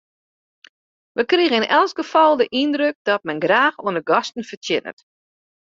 Wy 1.15 1.23
krigen 1.31 1.57
yn 1.59 1.69
elk 1.79 1.95
gefal 1.99 2.33
de 2.39 2.45
yndruk 2.61 2.97
dat 3.07 3.25
men 3.27 3.41
graach 3.45 3.77
oan 3.85 3.97
de 3.97 4.03
gasten 4.09 4.47
fertsjinnet. 4.49 4.99